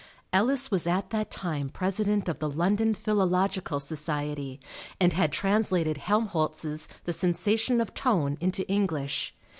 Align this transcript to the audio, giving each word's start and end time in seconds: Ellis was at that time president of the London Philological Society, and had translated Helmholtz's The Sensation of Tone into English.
Ellis 0.33 0.71
was 0.71 0.87
at 0.87 1.11
that 1.11 1.29
time 1.29 1.69
president 1.69 2.27
of 2.27 2.39
the 2.39 2.49
London 2.49 2.95
Philological 2.95 3.79
Society, 3.79 4.59
and 4.99 5.13
had 5.13 5.31
translated 5.31 5.97
Helmholtz's 5.97 6.87
The 7.05 7.13
Sensation 7.13 7.79
of 7.79 7.93
Tone 7.93 8.35
into 8.41 8.67
English. 8.67 9.35